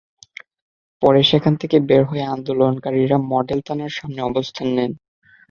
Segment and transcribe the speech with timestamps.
[1.01, 4.91] পরে সেখান থেকে বের হয়ে আন্দোলনকারীরা মডেল থানার সামনে অবস্থান নেন।